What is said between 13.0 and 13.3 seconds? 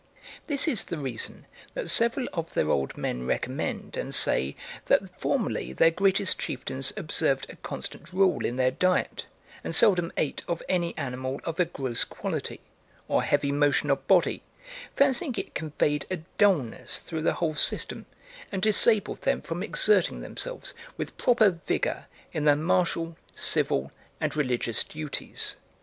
or